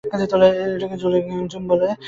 এটাকে 0.07 0.25
জুলিঙ্গুয়ালিজম 1.01 1.63
বলে! 1.69 1.87